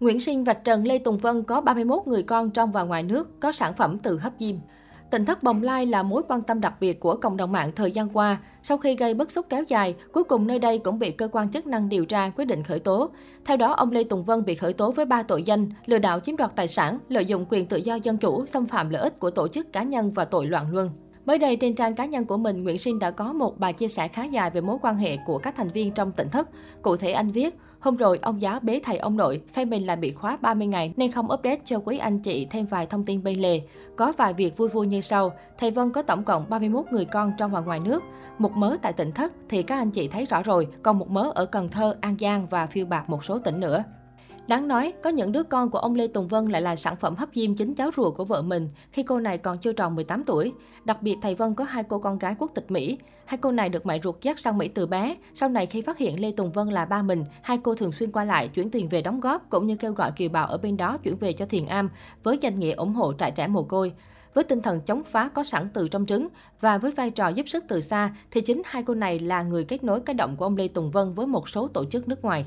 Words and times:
Nguyễn 0.00 0.20
Sinh 0.20 0.44
vạch 0.44 0.64
trần 0.64 0.86
Lê 0.86 0.98
Tùng 0.98 1.18
Vân 1.18 1.42
có 1.42 1.60
31 1.60 2.06
người 2.06 2.22
con 2.22 2.50
trong 2.50 2.72
và 2.72 2.82
ngoài 2.82 3.02
nước, 3.02 3.40
có 3.40 3.52
sản 3.52 3.74
phẩm 3.74 3.98
từ 3.98 4.18
hấp 4.18 4.32
diêm. 4.38 4.56
Tỉnh 5.10 5.24
thất 5.24 5.42
bồng 5.42 5.62
lai 5.62 5.86
là 5.86 6.02
mối 6.02 6.22
quan 6.28 6.42
tâm 6.42 6.60
đặc 6.60 6.74
biệt 6.80 7.00
của 7.00 7.16
cộng 7.16 7.36
đồng 7.36 7.52
mạng 7.52 7.72
thời 7.76 7.92
gian 7.92 8.08
qua. 8.08 8.38
Sau 8.62 8.78
khi 8.78 8.96
gây 8.96 9.14
bức 9.14 9.32
xúc 9.32 9.46
kéo 9.48 9.62
dài, 9.68 9.94
cuối 10.12 10.24
cùng 10.24 10.46
nơi 10.46 10.58
đây 10.58 10.78
cũng 10.78 10.98
bị 10.98 11.10
cơ 11.10 11.28
quan 11.32 11.52
chức 11.52 11.66
năng 11.66 11.88
điều 11.88 12.04
tra 12.04 12.30
quyết 12.36 12.44
định 12.44 12.62
khởi 12.62 12.78
tố. 12.78 13.10
Theo 13.44 13.56
đó, 13.56 13.72
ông 13.72 13.90
Lê 13.90 14.04
Tùng 14.04 14.24
Vân 14.24 14.44
bị 14.44 14.54
khởi 14.54 14.72
tố 14.72 14.90
với 14.90 15.06
3 15.06 15.22
tội 15.22 15.42
danh 15.42 15.68
lừa 15.86 15.98
đảo 15.98 16.20
chiếm 16.20 16.36
đoạt 16.36 16.56
tài 16.56 16.68
sản, 16.68 16.98
lợi 17.08 17.26
dụng 17.26 17.46
quyền 17.48 17.66
tự 17.66 17.76
do 17.76 17.94
dân 17.94 18.16
chủ, 18.16 18.46
xâm 18.46 18.66
phạm 18.66 18.90
lợi 18.90 19.02
ích 19.02 19.18
của 19.18 19.30
tổ 19.30 19.48
chức 19.48 19.72
cá 19.72 19.82
nhân 19.82 20.10
và 20.10 20.24
tội 20.24 20.46
loạn 20.46 20.70
luân. 20.72 20.90
Mới 21.26 21.38
đây, 21.38 21.56
trên 21.56 21.74
trang 21.74 21.94
cá 21.94 22.04
nhân 22.04 22.24
của 22.24 22.36
mình, 22.36 22.64
Nguyễn 22.64 22.78
Sinh 22.78 22.98
đã 22.98 23.10
có 23.10 23.32
một 23.32 23.58
bài 23.58 23.72
chia 23.72 23.88
sẻ 23.88 24.08
khá 24.08 24.24
dài 24.24 24.50
về 24.50 24.60
mối 24.60 24.78
quan 24.82 24.96
hệ 24.96 25.16
của 25.26 25.38
các 25.38 25.54
thành 25.56 25.70
viên 25.70 25.92
trong 25.92 26.12
tỉnh 26.12 26.28
thất. 26.28 26.50
Cụ 26.82 26.96
thể 26.96 27.12
anh 27.12 27.30
viết, 27.30 27.58
hôm 27.80 27.96
rồi 27.96 28.18
ông 28.22 28.40
giáo 28.40 28.60
bế 28.62 28.80
thầy 28.84 28.98
ông 28.98 29.16
nội, 29.16 29.40
phe 29.52 29.64
mình 29.64 29.86
lại 29.86 29.96
bị 29.96 30.10
khóa 30.10 30.38
30 30.40 30.66
ngày 30.66 30.92
nên 30.96 31.12
không 31.12 31.32
update 31.32 31.60
cho 31.64 31.78
quý 31.84 31.98
anh 31.98 32.18
chị 32.18 32.46
thêm 32.50 32.66
vài 32.66 32.86
thông 32.86 33.04
tin 33.04 33.22
bên 33.22 33.40
lề. 33.40 33.60
Có 33.96 34.12
vài 34.16 34.32
việc 34.32 34.56
vui 34.56 34.68
vui 34.68 34.86
như 34.86 35.00
sau, 35.00 35.32
thầy 35.58 35.70
Vân 35.70 35.90
có 35.90 36.02
tổng 36.02 36.24
cộng 36.24 36.44
31 36.48 36.84
người 36.92 37.04
con 37.04 37.32
trong 37.38 37.50
và 37.50 37.60
ngoài 37.60 37.80
nước. 37.80 38.02
Một 38.38 38.52
mớ 38.52 38.76
tại 38.82 38.92
tỉnh 38.92 39.12
thất 39.12 39.32
thì 39.48 39.62
các 39.62 39.76
anh 39.76 39.90
chị 39.90 40.08
thấy 40.08 40.24
rõ 40.24 40.42
rồi, 40.42 40.68
còn 40.82 40.98
một 40.98 41.10
mớ 41.10 41.32
ở 41.34 41.46
Cần 41.46 41.68
Thơ, 41.68 41.96
An 42.00 42.16
Giang 42.20 42.46
và 42.46 42.66
phiêu 42.66 42.86
bạc 42.86 43.10
một 43.10 43.24
số 43.24 43.38
tỉnh 43.38 43.60
nữa. 43.60 43.84
Đáng 44.50 44.68
nói, 44.68 44.92
có 45.02 45.10
những 45.10 45.32
đứa 45.32 45.42
con 45.42 45.70
của 45.70 45.78
ông 45.78 45.94
Lê 45.94 46.06
Tùng 46.06 46.28
Vân 46.28 46.48
lại 46.48 46.62
là 46.62 46.76
sản 46.76 46.96
phẩm 46.96 47.16
hấp 47.16 47.28
diêm 47.34 47.54
chính 47.54 47.74
cháu 47.74 47.90
ruột 47.96 48.16
của 48.16 48.24
vợ 48.24 48.42
mình 48.42 48.68
khi 48.92 49.02
cô 49.02 49.20
này 49.20 49.38
còn 49.38 49.58
chưa 49.58 49.72
tròn 49.72 49.94
18 49.94 50.24
tuổi. 50.24 50.52
Đặc 50.84 51.02
biệt, 51.02 51.16
thầy 51.22 51.34
Vân 51.34 51.54
có 51.54 51.64
hai 51.64 51.82
cô 51.82 51.98
con 51.98 52.18
gái 52.18 52.34
quốc 52.38 52.50
tịch 52.54 52.70
Mỹ. 52.70 52.98
Hai 53.24 53.38
cô 53.38 53.52
này 53.52 53.68
được 53.68 53.86
mẹ 53.86 54.00
ruột 54.02 54.22
dắt 54.22 54.38
sang 54.38 54.58
Mỹ 54.58 54.68
từ 54.68 54.86
bé. 54.86 55.16
Sau 55.34 55.48
này 55.48 55.66
khi 55.66 55.82
phát 55.82 55.98
hiện 55.98 56.20
Lê 56.20 56.32
Tùng 56.32 56.52
Vân 56.52 56.68
là 56.68 56.84
ba 56.84 57.02
mình, 57.02 57.24
hai 57.42 57.58
cô 57.62 57.74
thường 57.74 57.92
xuyên 57.92 58.12
qua 58.12 58.24
lại 58.24 58.48
chuyển 58.48 58.70
tiền 58.70 58.88
về 58.88 59.02
đóng 59.02 59.20
góp 59.20 59.50
cũng 59.50 59.66
như 59.66 59.76
kêu 59.76 59.92
gọi 59.92 60.12
kiều 60.12 60.28
bào 60.28 60.46
ở 60.46 60.58
bên 60.58 60.76
đó 60.76 60.98
chuyển 61.02 61.16
về 61.16 61.32
cho 61.32 61.46
Thiền 61.46 61.66
Am 61.66 61.90
với 62.22 62.38
danh 62.40 62.58
nghĩa 62.58 62.72
ủng 62.72 62.94
hộ 62.94 63.12
trại 63.12 63.30
trẻ 63.30 63.46
mồ 63.46 63.62
côi. 63.62 63.92
Với 64.34 64.44
tinh 64.44 64.62
thần 64.62 64.80
chống 64.80 65.02
phá 65.04 65.28
có 65.28 65.44
sẵn 65.44 65.68
từ 65.74 65.88
trong 65.88 66.06
trứng 66.06 66.28
và 66.60 66.78
với 66.78 66.90
vai 66.90 67.10
trò 67.10 67.28
giúp 67.28 67.48
sức 67.48 67.64
từ 67.68 67.80
xa, 67.80 68.14
thì 68.30 68.40
chính 68.40 68.62
hai 68.64 68.82
cô 68.82 68.94
này 68.94 69.18
là 69.18 69.42
người 69.42 69.64
kết 69.64 69.84
nối 69.84 70.00
cái 70.00 70.14
động 70.14 70.36
của 70.36 70.44
ông 70.44 70.56
Lê 70.56 70.68
Tùng 70.68 70.90
Vân 70.90 71.12
với 71.14 71.26
một 71.26 71.48
số 71.48 71.68
tổ 71.68 71.84
chức 71.84 72.08
nước 72.08 72.22
ngoài. 72.22 72.44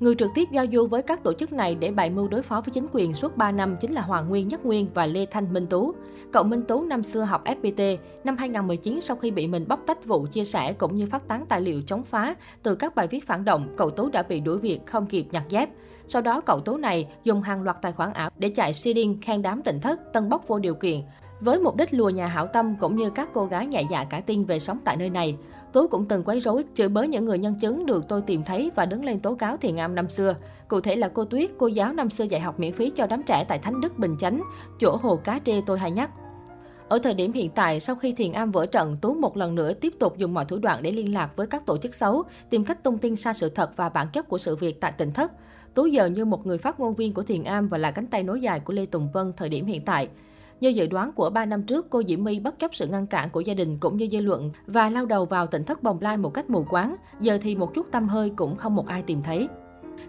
Người 0.00 0.14
trực 0.14 0.30
tiếp 0.34 0.48
giao 0.52 0.66
du 0.72 0.86
với 0.86 1.02
các 1.02 1.22
tổ 1.22 1.32
chức 1.32 1.52
này 1.52 1.74
để 1.74 1.90
bày 1.90 2.10
mưu 2.10 2.28
đối 2.28 2.42
phó 2.42 2.60
với 2.60 2.70
chính 2.72 2.86
quyền 2.92 3.14
suốt 3.14 3.36
3 3.36 3.52
năm 3.52 3.76
chính 3.80 3.92
là 3.92 4.02
Hoàng 4.02 4.28
Nguyên 4.28 4.48
Nhất 4.48 4.66
Nguyên 4.66 4.88
và 4.94 5.06
Lê 5.06 5.26
Thanh 5.26 5.52
Minh 5.52 5.66
Tú. 5.66 5.94
Cậu 6.32 6.42
Minh 6.42 6.62
Tú 6.62 6.84
năm 6.84 7.02
xưa 7.02 7.20
học 7.20 7.44
FPT, 7.44 7.96
năm 8.24 8.36
2019 8.36 9.00
sau 9.00 9.16
khi 9.16 9.30
bị 9.30 9.46
mình 9.46 9.68
bóc 9.68 9.80
tách 9.86 10.04
vụ 10.04 10.26
chia 10.32 10.44
sẻ 10.44 10.72
cũng 10.72 10.96
như 10.96 11.06
phát 11.06 11.28
tán 11.28 11.46
tài 11.48 11.60
liệu 11.60 11.82
chống 11.86 12.02
phá 12.02 12.34
từ 12.62 12.74
các 12.74 12.94
bài 12.94 13.06
viết 13.06 13.26
phản 13.26 13.44
động, 13.44 13.74
cậu 13.76 13.90
Tú 13.90 14.08
đã 14.08 14.22
bị 14.22 14.40
đuổi 14.40 14.58
việc 14.58 14.86
không 14.86 15.06
kịp 15.06 15.26
nhặt 15.30 15.44
dép. 15.48 15.68
Sau 16.08 16.22
đó 16.22 16.40
cậu 16.40 16.60
Tú 16.60 16.76
này 16.76 17.08
dùng 17.24 17.42
hàng 17.42 17.62
loạt 17.62 17.76
tài 17.82 17.92
khoản 17.92 18.12
ảo 18.12 18.30
để 18.38 18.50
chạy 18.50 18.74
seeding 18.74 19.20
khen 19.22 19.42
đám 19.42 19.62
tỉnh 19.62 19.80
thất, 19.80 20.12
tân 20.12 20.28
bốc 20.28 20.48
vô 20.48 20.58
điều 20.58 20.74
kiện. 20.74 21.00
Với 21.40 21.58
mục 21.58 21.76
đích 21.76 21.94
lùa 21.94 22.10
nhà 22.10 22.26
hảo 22.26 22.46
tâm 22.46 22.74
cũng 22.80 22.96
như 22.96 23.10
các 23.10 23.28
cô 23.32 23.44
gái 23.44 23.66
nhẹ 23.66 23.82
dạ 23.90 24.04
cả 24.04 24.20
tin 24.20 24.44
về 24.44 24.60
sống 24.60 24.78
tại 24.84 24.96
nơi 24.96 25.10
này, 25.10 25.36
Tú 25.72 25.88
cũng 25.88 26.04
từng 26.04 26.24
quấy 26.24 26.40
rối, 26.40 26.64
chửi 26.74 26.88
bới 26.88 27.08
những 27.08 27.24
người 27.24 27.38
nhân 27.38 27.54
chứng 27.60 27.86
được 27.86 28.08
tôi 28.08 28.22
tìm 28.22 28.42
thấy 28.44 28.70
và 28.74 28.86
đứng 28.86 29.04
lên 29.04 29.20
tố 29.20 29.34
cáo 29.34 29.56
Thiền 29.56 29.76
Am 29.76 29.94
năm 29.94 30.08
xưa. 30.08 30.34
Cụ 30.68 30.80
thể 30.80 30.96
là 30.96 31.08
cô 31.08 31.24
Tuyết, 31.24 31.50
cô 31.58 31.66
giáo 31.66 31.92
năm 31.92 32.10
xưa 32.10 32.24
dạy 32.24 32.40
học 32.40 32.60
miễn 32.60 32.72
phí 32.72 32.90
cho 32.90 33.06
đám 33.06 33.22
trẻ 33.22 33.44
tại 33.48 33.58
Thánh 33.58 33.80
Đức 33.80 33.98
Bình 33.98 34.16
Chánh, 34.20 34.42
chỗ 34.80 34.96
hồ 35.02 35.16
cá 35.16 35.40
trê 35.44 35.60
tôi 35.66 35.78
hay 35.78 35.90
nhắc. 35.90 36.10
Ở 36.88 36.98
thời 36.98 37.14
điểm 37.14 37.32
hiện 37.32 37.50
tại, 37.54 37.80
sau 37.80 37.96
khi 37.96 38.12
Thiền 38.12 38.32
Am 38.32 38.50
vỡ 38.50 38.66
trận, 38.66 38.96
Tú 39.00 39.14
một 39.14 39.36
lần 39.36 39.54
nữa 39.54 39.72
tiếp 39.72 39.94
tục 39.98 40.18
dùng 40.18 40.34
mọi 40.34 40.44
thủ 40.44 40.58
đoạn 40.58 40.82
để 40.82 40.92
liên 40.92 41.14
lạc 41.14 41.36
với 41.36 41.46
các 41.46 41.66
tổ 41.66 41.78
chức 41.78 41.94
xấu, 41.94 42.22
tìm 42.50 42.64
cách 42.64 42.82
tung 42.82 42.98
tin 42.98 43.16
sai 43.16 43.34
sự 43.34 43.48
thật 43.48 43.76
và 43.76 43.88
bản 43.88 44.06
chất 44.12 44.28
của 44.28 44.38
sự 44.38 44.56
việc 44.56 44.80
tại 44.80 44.92
tỉnh 44.92 45.12
thất. 45.12 45.32
Tú 45.74 45.86
giờ 45.86 46.06
như 46.06 46.24
một 46.24 46.46
người 46.46 46.58
phát 46.58 46.80
ngôn 46.80 46.94
viên 46.94 47.14
của 47.14 47.22
Thiền 47.22 47.44
Am 47.44 47.68
và 47.68 47.78
là 47.78 47.90
cánh 47.90 48.06
tay 48.06 48.22
nối 48.22 48.40
dài 48.40 48.60
của 48.60 48.72
Lê 48.72 48.86
Tùng 48.86 49.08
Vân 49.12 49.32
thời 49.36 49.48
điểm 49.48 49.66
hiện 49.66 49.84
tại. 49.84 50.08
Như 50.60 50.68
dự 50.68 50.86
đoán 50.86 51.12
của 51.12 51.30
3 51.30 51.44
năm 51.44 51.62
trước, 51.62 51.86
cô 51.90 52.02
Diễm 52.08 52.24
My 52.24 52.40
bất 52.40 52.58
chấp 52.58 52.74
sự 52.74 52.86
ngăn 52.86 53.06
cản 53.06 53.30
của 53.30 53.40
gia 53.40 53.54
đình 53.54 53.78
cũng 53.78 53.96
như 53.96 54.08
dư 54.12 54.20
luận 54.20 54.50
và 54.66 54.90
lao 54.90 55.06
đầu 55.06 55.24
vào 55.24 55.46
tỉnh 55.46 55.64
thất 55.64 55.82
bồng 55.82 55.98
lai 56.00 56.16
một 56.16 56.34
cách 56.34 56.50
mù 56.50 56.64
quáng. 56.70 56.96
Giờ 57.20 57.38
thì 57.42 57.54
một 57.54 57.74
chút 57.74 57.86
tâm 57.92 58.08
hơi 58.08 58.32
cũng 58.36 58.56
không 58.56 58.74
một 58.74 58.86
ai 58.86 59.02
tìm 59.02 59.22
thấy. 59.22 59.48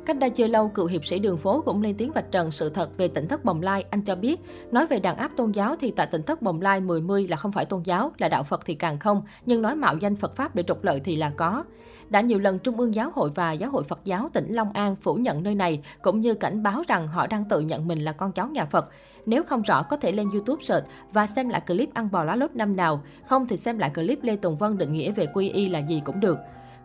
Cách 0.05 0.19
đây 0.19 0.29
chưa 0.29 0.47
lâu, 0.47 0.67
cựu 0.67 0.85
hiệp 0.85 1.05
sĩ 1.05 1.19
đường 1.19 1.37
phố 1.37 1.61
cũng 1.65 1.81
lên 1.81 1.97
tiếng 1.97 2.11
vạch 2.11 2.31
trần 2.31 2.51
sự 2.51 2.69
thật 2.69 2.97
về 2.97 3.07
tỉnh 3.07 3.27
thất 3.27 3.45
Bồng 3.45 3.61
Lai. 3.61 3.85
Anh 3.89 4.01
cho 4.01 4.15
biết, 4.15 4.39
nói 4.71 4.87
về 4.87 4.99
đàn 4.99 5.17
áp 5.17 5.31
tôn 5.37 5.51
giáo 5.51 5.75
thì 5.79 5.91
tại 5.91 6.07
tỉnh 6.07 6.23
thất 6.23 6.41
Bồng 6.41 6.61
Lai 6.61 6.81
10 6.81 7.01
mươi 7.01 7.27
là 7.27 7.37
không 7.37 7.51
phải 7.51 7.65
tôn 7.65 7.83
giáo, 7.83 8.11
là 8.17 8.29
đạo 8.29 8.43
Phật 8.43 8.61
thì 8.65 8.75
càng 8.75 8.99
không, 8.99 9.21
nhưng 9.45 9.61
nói 9.61 9.75
mạo 9.75 9.97
danh 9.97 10.15
Phật 10.15 10.35
Pháp 10.35 10.55
để 10.55 10.63
trục 10.63 10.83
lợi 10.83 11.01
thì 11.03 11.15
là 11.15 11.31
có. 11.37 11.63
Đã 12.09 12.21
nhiều 12.21 12.39
lần 12.39 12.59
Trung 12.59 12.77
ương 12.77 12.95
Giáo 12.95 13.11
hội 13.15 13.29
và 13.35 13.51
Giáo 13.51 13.69
hội 13.71 13.83
Phật 13.83 13.99
giáo 14.05 14.29
tỉnh 14.33 14.53
Long 14.53 14.73
An 14.73 14.95
phủ 14.95 15.15
nhận 15.15 15.43
nơi 15.43 15.55
này, 15.55 15.81
cũng 16.01 16.21
như 16.21 16.33
cảnh 16.33 16.63
báo 16.63 16.83
rằng 16.87 17.07
họ 17.07 17.27
đang 17.27 17.45
tự 17.49 17.59
nhận 17.59 17.87
mình 17.87 17.99
là 17.99 18.11
con 18.11 18.31
cháu 18.31 18.47
nhà 18.47 18.65
Phật. 18.65 18.89
Nếu 19.25 19.43
không 19.43 19.61
rõ 19.61 19.83
có 19.83 19.97
thể 19.97 20.11
lên 20.11 20.29
YouTube 20.33 20.63
search 20.63 20.87
và 21.13 21.27
xem 21.27 21.49
lại 21.49 21.61
clip 21.67 21.93
ăn 21.93 22.11
bò 22.11 22.23
lá 22.23 22.35
lốt 22.35 22.51
năm 22.55 22.75
nào, 22.75 23.03
không 23.25 23.47
thì 23.47 23.57
xem 23.57 23.77
lại 23.77 23.91
clip 23.95 24.23
Lê 24.23 24.35
Tùng 24.35 24.57
Vân 24.57 24.77
định 24.77 24.93
nghĩa 24.93 25.11
về 25.11 25.27
quy 25.33 25.49
y 25.49 25.69
là 25.69 25.79
gì 25.79 26.01
cũng 26.05 26.19
được. 26.19 26.37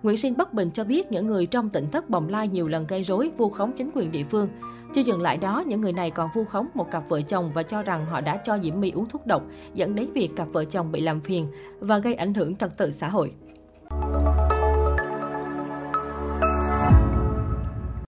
Nguyễn 0.06 0.16
Sinh 0.16 0.36
Bất 0.36 0.54
Bình 0.54 0.70
cho 0.70 0.84
biết 0.84 1.12
những 1.12 1.26
người 1.26 1.46
trong 1.46 1.70
tỉnh 1.70 1.90
thất 1.90 2.10
Bồng 2.10 2.28
Lai 2.28 2.48
nhiều 2.48 2.68
lần 2.68 2.86
gây 2.86 3.02
rối, 3.02 3.30
vu 3.36 3.48
khống 3.48 3.72
chính 3.72 3.90
quyền 3.94 4.12
địa 4.12 4.24
phương. 4.24 4.48
Chưa 4.94 5.00
dừng 5.00 5.20
lại 5.20 5.36
đó, 5.36 5.64
những 5.66 5.80
người 5.80 5.92
này 5.92 6.10
còn 6.10 6.30
vu 6.34 6.44
khống 6.44 6.68
một 6.74 6.90
cặp 6.90 7.08
vợ 7.08 7.20
chồng 7.22 7.50
và 7.54 7.62
cho 7.62 7.82
rằng 7.82 8.06
họ 8.06 8.20
đã 8.20 8.36
cho 8.36 8.58
Diễm 8.62 8.80
My 8.80 8.90
uống 8.90 9.06
thuốc 9.06 9.26
độc, 9.26 9.42
dẫn 9.74 9.94
đến 9.94 10.12
việc 10.12 10.28
cặp 10.36 10.48
vợ 10.52 10.64
chồng 10.64 10.92
bị 10.92 11.00
làm 11.00 11.20
phiền 11.20 11.46
và 11.80 11.98
gây 11.98 12.14
ảnh 12.14 12.34
hưởng 12.34 12.56
trật 12.56 12.76
tự 12.76 12.90
xã 12.90 13.08
hội. 13.08 13.32